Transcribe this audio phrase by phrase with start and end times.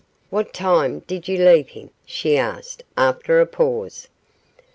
[0.31, 4.07] 'What time did you leave him?' she asked, after a pause.